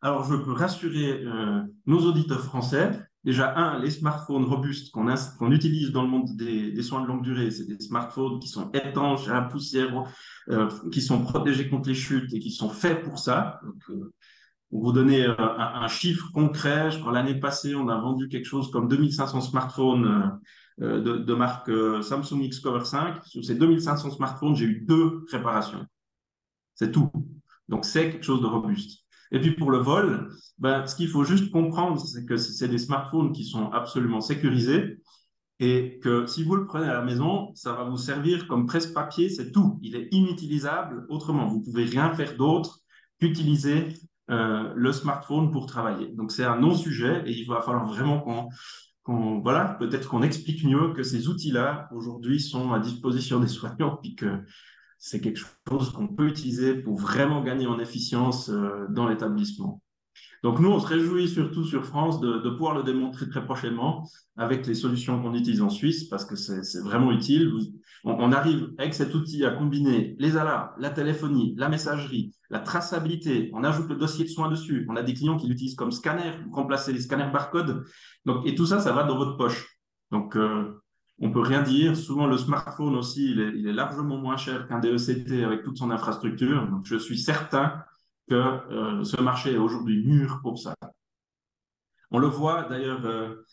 [0.00, 5.90] Alors, je peux rassurer euh, nos auditeurs français, Déjà, un, les smartphones robustes qu'on utilise
[5.90, 9.34] dans le monde des, soins de longue durée, c'est des smartphones qui sont étanches à
[9.34, 10.04] la poussière,
[10.48, 13.60] euh, qui sont protégés contre les chutes et qui sont faits pour ça.
[13.90, 14.12] Euh,
[14.70, 18.46] pour vous donner euh, un, chiffre concret, je crois l'année passée, on a vendu quelque
[18.46, 20.38] chose comme 2500 smartphones
[20.78, 21.70] de, de, marque
[22.02, 23.24] Samsung X-Cover 5.
[23.24, 25.86] Sur ces 2500 smartphones, j'ai eu deux réparations.
[26.74, 27.10] C'est tout.
[27.68, 29.06] Donc, c'est quelque chose de robuste.
[29.32, 32.78] Et puis pour le vol, ben, ce qu'il faut juste comprendre, c'est que c'est des
[32.78, 34.98] smartphones qui sont absolument sécurisés
[35.58, 39.30] et que si vous le prenez à la maison, ça va vous servir comme presse-papier,
[39.30, 39.78] c'est tout.
[39.82, 41.46] Il est inutilisable autrement.
[41.46, 42.80] Vous pouvez rien faire d'autre
[43.18, 43.88] qu'utiliser
[44.30, 46.08] euh, le smartphone pour travailler.
[46.08, 48.48] Donc c'est un non-sujet et il va falloir vraiment qu'on
[49.06, 54.16] voilà, peut-être qu'on explique mieux que ces outils-là aujourd'hui sont à disposition des soignants, puis
[54.16, 54.42] que
[54.98, 59.82] c'est quelque chose qu'on peut utiliser pour vraiment gagner en efficience euh, dans l'établissement.
[60.42, 64.66] Donc nous, on se réjouit surtout sur France de, pouvoir le démontrer très prochainement avec
[64.66, 67.52] les solutions qu'on utilise en Suisse parce que c'est vraiment utile.
[68.04, 73.50] On, arrive avec cet outil à combiner les alarmes, la téléphonie, la messagerie, la traçabilité.
[73.54, 74.86] On ajoute le dossier de soins dessus.
[74.88, 77.84] On a des clients qui l'utilisent comme scanner pour remplacer les scanners barcode.
[78.24, 79.76] Donc, et tout ça, ça va dans votre poche.
[80.12, 80.80] Donc, euh,
[81.18, 81.96] on peut rien dire.
[81.96, 86.68] Souvent, le smartphone aussi, il est, largement moins cher qu'un DECT avec toute son infrastructure.
[86.68, 87.82] Donc, je suis certain
[88.28, 90.74] que euh, ce marché est aujourd'hui mûr pour ça.
[92.10, 93.44] On le voit d'ailleurs, euh,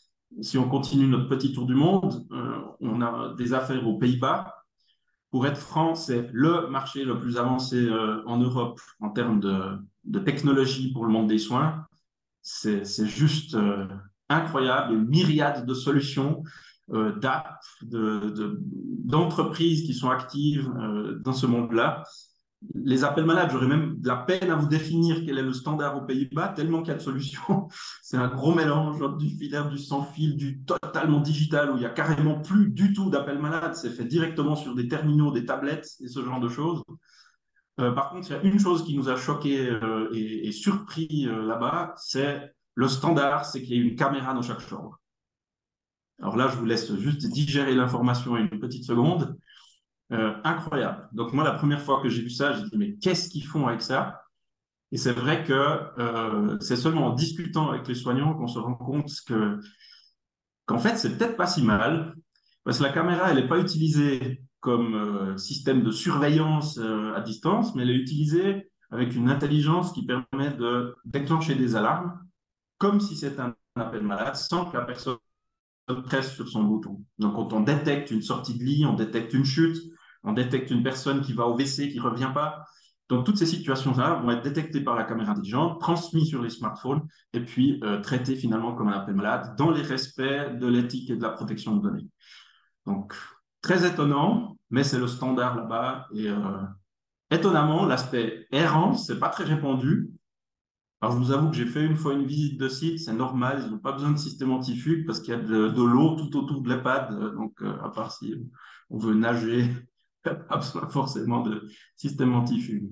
[0.42, 4.54] si on continue notre petit tour du monde, euh, on a des affaires aux Pays-Bas.
[5.32, 7.90] Pour être franc, c'est le marché le plus avancé
[8.28, 11.88] en Europe en termes de, de, technologie pour le monde des soins.
[12.44, 13.58] C'est juste
[14.30, 16.44] incroyable, une myriade de solutions
[16.88, 20.72] d'apps, d'entreprises qui sont actives
[21.22, 22.04] dans ce monde-là.
[22.76, 25.98] Les appels malades, j'aurais même de la peine à vous définir quel est le standard
[25.98, 27.68] aux Pays-Bas, tellement qu'il y a de solutions.
[28.02, 31.90] C'est un gros mélange du filaire, du sans-fil, du totalement digital, où il n'y a
[31.90, 33.76] carrément plus du tout d'appels malades.
[33.76, 36.84] C'est fait directement sur des terminaux, des tablettes et ce genre de choses.
[37.80, 39.78] Euh, par contre, il y a une chose qui nous a choqué
[40.14, 44.62] et, et, surpris là-bas, c'est le standard, c'est qu'il y ait une caméra dans chaque
[44.62, 45.00] chambre.
[46.22, 49.38] Alors là, je vous laisse juste digérer l'information une petite seconde.
[50.14, 51.10] Euh, incroyable.
[51.14, 53.68] Donc moi, la première fois que j'ai vu ça, j'ai dit, mais qu'est-ce qu'ils font
[53.68, 54.22] avec ça?
[54.92, 58.76] Et c'est vrai que euh, c'est seulement en discutant avec les soignants qu'on se rend
[58.76, 59.60] compte que
[60.68, 62.16] qu'en fait, c'est peut-être pas si mal,
[62.64, 67.74] parce que la caméra, elle n'est pas utilisée comme euh, système de surveillance à distance,
[67.74, 72.20] mais elle est utilisée avec une intelligence qui permet de déclencher des alarmes,
[72.78, 75.18] comme si c'était un appel malade, sans que la personne
[76.06, 77.04] presse sur son bouton.
[77.18, 79.93] Donc, quand on détecte une sortie de lit, on détecte une chute,
[80.24, 82.66] on détecte une personne qui va au WC, qui ne revient pas.
[83.10, 87.02] Donc, toutes ces situations-là vont être détectées par la caméra intelligente, transmises sur les smartphones
[87.34, 91.16] et puis euh, traitées finalement comme un appel malade dans les respects de l'éthique et
[91.16, 92.08] de la protection de données.
[92.86, 93.14] Donc,
[93.62, 96.62] très étonnant, mais c'est le standard là-bas et euh,
[97.30, 100.10] étonnamment, l'aspect errance, c'est pas très répandu.
[101.02, 103.62] Alors, je vous avoue que j'ai fait une fois une visite de site, c'est normal,
[103.66, 106.62] ils n'ont pas besoin de système antifugue parce qu'il y a de, l'eau tout autour
[106.62, 107.36] de l'EHPAD.
[107.36, 108.34] Donc, euh, à part si
[108.90, 109.70] on veut nager,
[110.50, 112.92] pas besoin forcément de système antifugue.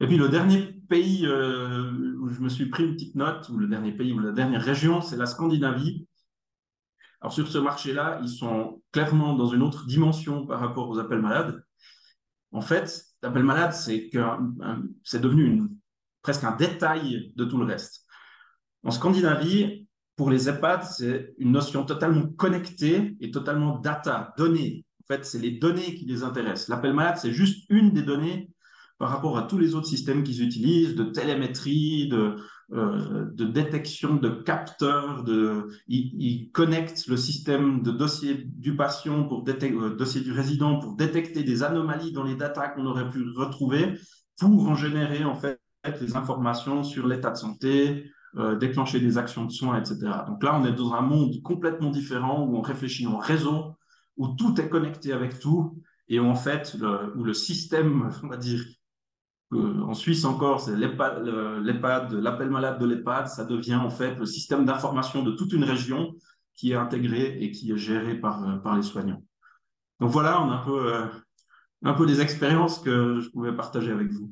[0.00, 3.58] Et puis, le dernier pays euh, où je me suis pris une petite note, ou
[3.58, 6.06] le dernier pays, ou la dernière région, c'est la Scandinavie.
[7.20, 11.20] Alors, sur ce marché-là, ils sont clairement dans une autre dimension par rapport aux appels
[11.20, 11.64] malades.
[12.52, 14.10] En fait, l'appel malade, c'est
[15.18, 15.62] devenu
[16.22, 18.06] presque un détail de tout le reste.
[18.84, 24.84] En Scandinavie, pour les EHPAD, c'est une notion totalement connectée et totalement data, données.
[25.08, 26.68] Fait, c'est les données qui les intéressent.
[26.68, 28.50] L'appel malade, c'est juste une des données
[28.98, 32.36] par rapport à tous les autres systèmes qu'ils utilisent, de télémétrie, de,
[32.72, 35.24] euh, détection de capteurs,
[35.86, 40.96] ils, connectent le système de dossier du patient pour détecter, euh, dossier du résident pour
[40.96, 43.94] détecter des anomalies dans les datas qu'on aurait pu retrouver
[44.38, 45.60] pour en générer en fait
[46.02, 49.96] les informations sur l'état de santé, euh, déclencher des actions de soins, etc.
[50.26, 53.77] Donc là, on est dans un monde complètement différent où on réfléchit en réseau,
[54.18, 58.28] où tout est connecté avec tout, et où en fait, le, où le système, on
[58.28, 58.62] va dire,
[59.54, 64.66] euh, en Suisse encore, c'est l'appel malade de l'EHPAD, ça devient en fait le système
[64.66, 66.14] d'information de toute une région
[66.54, 69.22] qui est intégré et qui est géré par, euh, par les soignants.
[70.00, 70.92] Donc voilà, on a un peu,
[71.82, 74.30] un peu des expériences que je pouvais partager avec vous.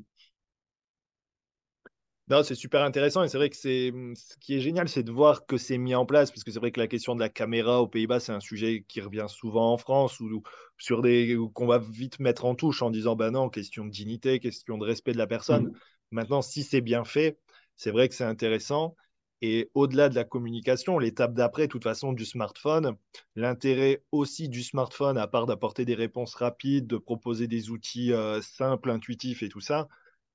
[2.29, 5.05] Non, c'est super intéressant et c'est vrai que c'est mmh, ce qui est génial, c'est
[5.05, 7.21] de voir que c'est mis en place, parce que c'est vrai que la question de
[7.21, 10.43] la caméra aux Pays-Bas, c'est un sujet qui revient souvent en France ou
[10.77, 14.41] sur des qu'on va vite mettre en touche en disant bah non, question de dignité,
[14.41, 15.67] question de respect de la personne.
[15.67, 15.73] Mmh.
[16.11, 17.39] Maintenant, si c'est bien fait,
[17.77, 18.97] c'est vrai que c'est intéressant.
[19.43, 22.97] Et au-delà de la communication, l'étape d'après, de toute façon, du smartphone,
[23.37, 28.41] l'intérêt aussi du smartphone, à part d'apporter des réponses rapides, de proposer des outils euh,
[28.41, 29.89] simples, intuitifs et tout ça,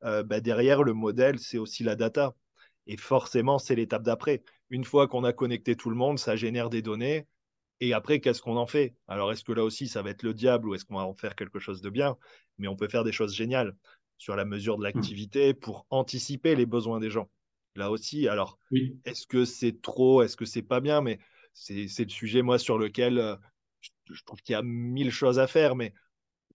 [0.04, 2.34] euh, bah, derrière le modèle, c'est aussi la data.
[2.88, 4.44] Et forcément, c'est l'étape d'après.
[4.70, 7.28] Une fois qu'on a connecté tout le monde, ça génère des données.
[7.80, 8.96] Et après, qu'est-ce qu'on en fait?
[9.08, 11.14] Alors, est-ce que là aussi, ça va être le diable ou est-ce qu'on va en
[11.14, 12.18] faire quelque chose de bien?
[12.58, 13.76] Mais on peut faire des choses géniales
[14.18, 14.84] sur la mesure de mmh.
[14.84, 17.30] l'activité pour anticiper les besoins des gens.
[17.76, 18.60] Là aussi, alors,
[19.06, 20.22] est-ce que c'est trop?
[20.22, 21.02] Est-ce que c'est pas bien?
[21.02, 21.20] Mais
[21.54, 23.36] c'est le sujet, moi, sur lequel euh,
[24.10, 25.76] je trouve qu'il y a mille choses à faire.
[25.76, 25.94] Mais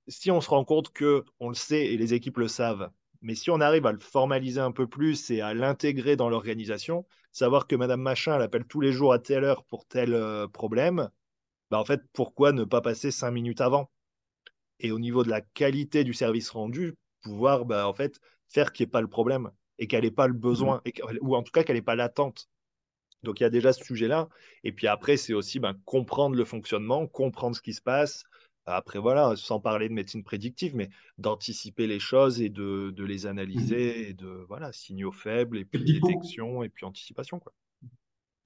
[0.09, 2.91] si on se rend compte que on le sait et les équipes le savent,
[3.23, 7.07] mais si on arrive à le formaliser un peu plus et à l'intégrer dans l'organisation,
[7.33, 10.49] savoir que Madame Machin, elle appelle tous les jours à telle heure pour tel euh,
[10.49, 11.11] problème,
[11.71, 13.91] bah en fait, pourquoi ne pas passer cinq minutes avant?
[14.81, 18.85] Et au niveau de la qualité du service rendu, pouvoir bah, en fait, faire qu'il
[18.85, 20.83] n'y ait pas le problème et qu'elle n'ait pas le mmh besoin,
[21.21, 22.49] ou en tout cas qu'elle n'ait pas l'attente.
[23.23, 24.29] Donc il y a déjà ce sujet-là.
[24.65, 28.25] Et puis après, c'est aussi ben, comprendre le fonctionnement, comprendre ce qui se passe,
[28.67, 33.25] après, voilà, sans parler de médecine prédictive, mais d'anticiper les choses et de, de les
[33.25, 37.39] mmh analyser, et de, voilà, signaux faibles, et puis, détection, et puis anticipation.
[37.39, 37.53] Quoi.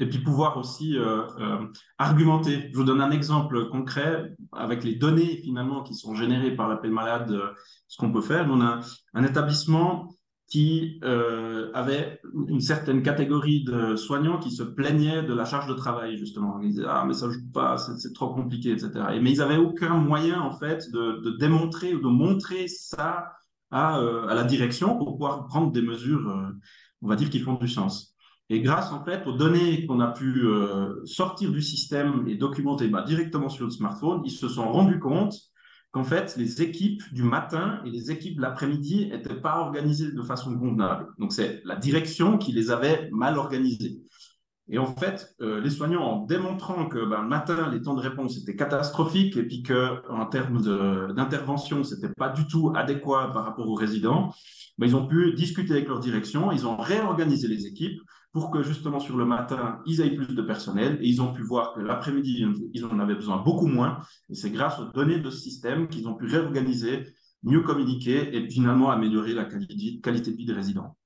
[0.01, 1.67] Et puis pouvoir aussi euh, euh,
[1.99, 2.71] argumenter.
[2.73, 6.91] Je vous donne un exemple concret avec les données finalement qui sont générées par l'appel
[6.91, 7.53] malade, euh,
[7.87, 8.47] ce qu'on peut faire.
[8.51, 8.81] On a
[9.13, 10.09] un établissement
[10.51, 15.75] qui euh, avait une certaine catégorie de soignants qui se plaignaient de la charge de
[15.75, 16.61] travail, justement.
[16.61, 18.91] Ils disaient, ah, mais ça joue pas, c'est trop compliqué, etc.
[19.15, 23.33] Et, mais ils n'avaient aucun moyen, en fait, de, démontrer ou de montrer ça
[23.71, 26.51] à, euh, à, la direction pour pouvoir prendre des mesures, euh,
[27.03, 28.17] on va dire, qui font du sens.
[28.49, 32.89] Et grâce, en fait, aux données qu'on a pu euh, sortir du système et documenter
[32.89, 35.37] bah, directement sur le smartphone, ils se sont rendus compte
[35.93, 40.23] qu'en fait, les équipes du matin et les équipes de l'après-midi n'étaient pas organisées de
[40.23, 41.09] façon convenable.
[41.19, 44.01] Donc, c'est la direction qui les avait mal organisées.
[44.73, 48.01] Et en fait, euh, les soignants, en démontrant que ben, le matin, les temps de
[48.01, 50.63] réponse étaient catastrophiques et puis qu'en termes
[51.13, 54.33] d'intervention, ce n'était pas du tout adéquat par rapport aux résidents,
[54.79, 58.01] ben, ils ont pu discuter avec leur direction, ils ont réorganisé les équipes
[58.33, 61.43] pour que justement sur le matin, ils aient plus de personnel et ils ont pu
[61.43, 64.01] voir que l'après-midi, ils en avaient besoin beaucoup moins.
[64.29, 67.07] Et c'est grâce aux données de ce système qu'ils ont pu réorganiser,
[67.43, 70.97] mieux communiquer et finalement améliorer la qualité de vie des résidents.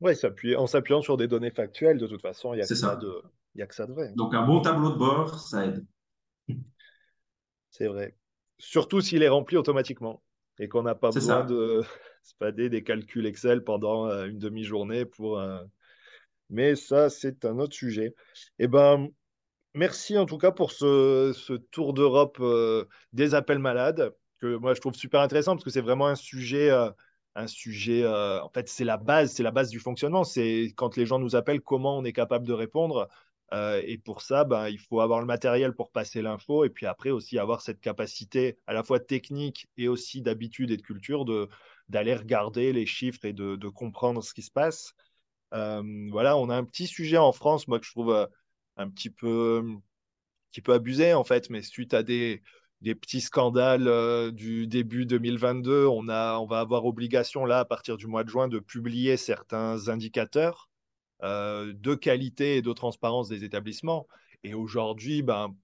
[0.00, 0.12] Oui,
[0.56, 3.86] en s'appuyant sur des données factuelles, de toute façon, il n'y a, a, que ça
[3.86, 4.12] de vrai.
[4.14, 5.84] Donc un bon tableau de bord, ça aide.
[7.70, 8.16] C'est vrai.
[8.58, 10.22] Surtout s'il est rempli automatiquement
[10.58, 11.82] et qu'on n'a pas besoin de
[12.22, 15.62] spader des calculs Excel pendant euh, une demi-journée pour, euh,
[16.50, 18.14] mais ça, c'est un autre sujet.
[18.58, 19.08] Eh ben,
[19.74, 24.80] merci en tout cas pour ce, tour d'Europe euh, des appels malades, que moi je
[24.80, 26.90] trouve super intéressant parce que c'est vraiment un sujet, euh,
[27.34, 28.02] un sujet.
[28.04, 30.24] Euh, en fait, c'est la base, c'est la base du fonctionnement.
[30.24, 33.08] C'est quand les gens nous appellent, comment on est capable de répondre.
[33.52, 37.10] Et pour ça, ben, il faut avoir le matériel pour passer l'info et puis après
[37.10, 41.48] aussi avoir cette capacité à la fois technique et aussi d'habitude et de culture de,
[41.88, 44.94] d'aller regarder les chiffres et de comprendre ce qui se passe.
[45.56, 48.26] Euh, voilà, on a un petit sujet en France, moi, que je trouve euh,
[48.76, 49.80] un petit peu, un
[50.52, 52.42] petit peu abusé, en fait, mais suite à des,
[52.82, 57.96] des petits scandales du début 2022, on, a, on va avoir obligation, là, à partir
[57.96, 60.68] du mois de juin, de publier certains indicateurs
[61.22, 64.06] euh, de qualité et de transparence des établissements.
[64.44, 65.56] Et aujourd'hui, ben,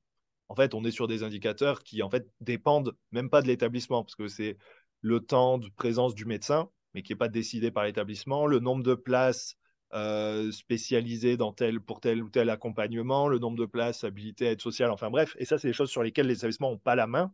[0.49, 4.03] en fait, on est sur des indicateurs qui en fait dépendent même pas de l'établissement,
[4.03, 4.57] parce que c'est
[5.03, 8.82] le temps de présence du médecin, mais qui n'est pas décidé par l'établissement, le nombre
[8.82, 9.57] de places
[9.95, 14.51] euh, spécialisées dans tel, pour tel ou tel accompagnement, le nombre de places habilitées à
[14.53, 15.36] être sociales, enfin bref.
[15.38, 17.32] Et ça, c'est des choses sur lesquelles les établissements n'ont pas la main.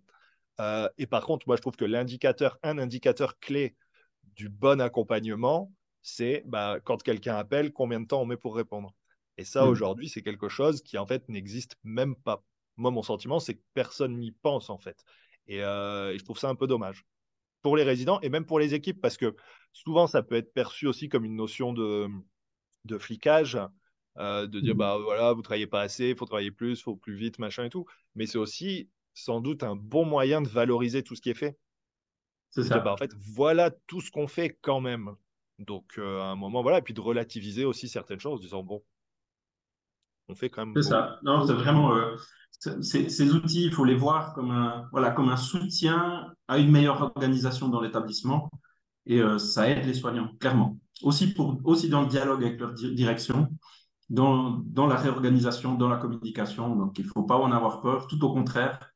[0.61, 3.77] Euh, et par contre, moi, je trouve que l'indicateur, un indicateur clé
[4.35, 8.93] du bon accompagnement, c'est bah, quand quelqu'un appelle, combien de temps on met pour répondre.
[9.37, 9.69] Et ça, mm.
[9.69, 12.43] aujourd'hui, c'est quelque chose qui, en fait, n'existe même pas.
[12.77, 15.05] Moi, mon sentiment, c'est que personne n'y pense, en fait.
[15.51, 17.07] Euh, et, je trouve ça un peu dommage
[17.63, 19.37] pour les résidents et même pour les équipes, parce que
[19.73, 22.09] souvent, ça peut être perçu aussi comme une notion de,
[22.85, 23.59] de flicage,
[24.19, 24.79] euh, de dire, mm.
[24.79, 27.65] bah voilà, vous travaillez pas assez, il faut travailler plus, il faut plus vite, machin
[27.65, 27.87] et tout.
[28.15, 31.59] Mais c'est aussi sans doute un bon moyen de valoriser tout ce qui est fait.
[32.51, 32.79] C'est ça.
[32.79, 35.15] Bah, en fait, voilà tout ce qu'on fait quand même.
[35.59, 38.63] Donc, euh, à un moment, voilà, et puis de relativiser aussi certaines choses, en disant,
[38.63, 38.83] bon,
[40.29, 40.75] on fait quand même.
[40.83, 41.19] C'est ça.
[41.23, 41.95] Non, c'est vraiment.
[41.95, 42.17] Euh,
[42.61, 47.03] ces, outils, il faut les voir comme un, voilà, comme un soutien à une meilleure
[47.03, 48.51] organisation dans l'établissement.
[49.09, 50.79] Et euh, ça aide les soignants, clairement.
[51.03, 53.49] Aussi, pour, aussi dans le dialogue avec leur direction,
[54.09, 56.77] dans, dans la réorganisation, dans la communication.
[56.77, 58.07] Donc, il ne faut pas en avoir peur.
[58.07, 58.93] Tout au contraire,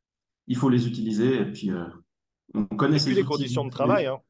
[0.46, 1.40] il faut les utiliser.
[1.40, 1.70] Et puis,
[2.54, 4.06] on connaît ces les conditions de travail.
[4.06, 4.20] Hein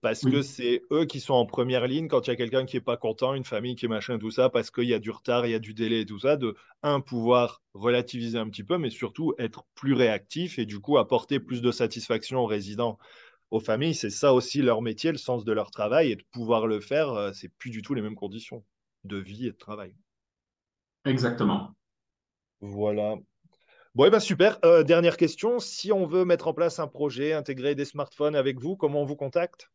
[0.00, 2.76] parce que c'est eux qui sont en première ligne quand il y a quelqu'un qui
[2.76, 5.10] n'est pas content, une famille qui est machin, tout ça, parce qu'il y a du
[5.10, 8.62] retard, il y a du délai et tout ça, de, un, pouvoir relativiser un petit
[8.62, 12.98] peu, mais surtout être plus réactif et du coup apporter plus de satisfaction aux résidents,
[13.50, 13.94] aux familles.
[13.94, 17.10] C'est ça aussi leur métier, le sens de leur travail, et de pouvoir le faire,
[17.10, 18.64] euh, c'est plus du tout les mêmes conditions
[19.04, 19.94] de vie et de travail.
[21.04, 21.74] Exactement.
[22.60, 23.16] Voilà.
[23.94, 24.58] Bon, et eh ben super.
[24.64, 25.58] Euh, dernière question.
[25.58, 29.06] Si on veut mettre en place un projet, intégrer des smartphones avec vous, comment on
[29.06, 29.70] vous contacte?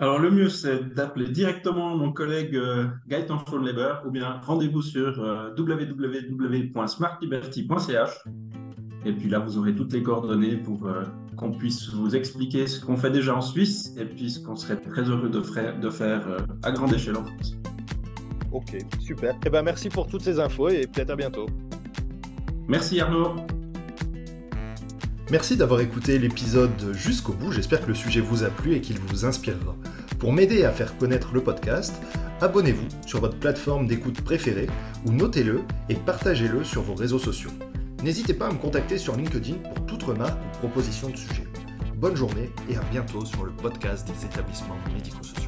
[0.00, 5.22] Alors, le mieux, c'est d'appeler directement mon collègue euh, Gaëtan Schoenleber ou bien rendez-vous sur
[5.22, 8.24] euh, www.smartliberty.ch.
[9.04, 11.04] Et puis là, vous aurez toutes les coordonnées pour euh,
[11.36, 14.76] qu'on puisse vous expliquer ce qu'on fait déjà en Suisse et puis ce qu'on serait
[14.76, 15.40] très heureux de,
[15.80, 16.26] de faire
[16.62, 17.56] à grande échelle en France.
[18.52, 19.34] Ok, super.
[19.44, 21.46] Eh ben, merci pour toutes ces infos et peut-être à bientôt.
[22.68, 23.34] Merci Arnaud.
[25.30, 28.98] Merci d'avoir écouté l'épisode jusqu'au bout, j'espère que le sujet vous a plu et qu'il
[28.98, 29.74] vous inspirera.
[30.18, 31.94] Pour m'aider à faire connaître le podcast,
[32.40, 34.68] abonnez-vous sur votre plateforme d'écoute préférée
[35.06, 37.50] ou notez-le et partagez-le sur vos réseaux sociaux.
[38.04, 41.44] N'hésitez pas à me contacter sur LinkedIn pour toute remarque ou proposition de sujet.
[41.96, 45.43] Bonne journée et à bientôt sur le podcast des établissements médico-sociaux.